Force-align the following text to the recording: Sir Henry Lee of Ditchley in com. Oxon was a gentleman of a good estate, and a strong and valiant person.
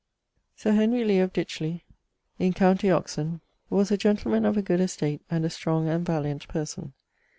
Sir 0.55 0.71
Henry 0.71 1.03
Lee 1.05 1.19
of 1.19 1.31
Ditchley 1.31 1.83
in 2.39 2.53
com. 2.53 2.75
Oxon 2.85 3.39
was 3.69 3.91
a 3.91 3.97
gentleman 3.97 4.45
of 4.47 4.57
a 4.57 4.63
good 4.63 4.81
estate, 4.81 5.21
and 5.29 5.45
a 5.45 5.49
strong 5.51 5.87
and 5.87 6.03
valiant 6.03 6.47
person. 6.47 6.93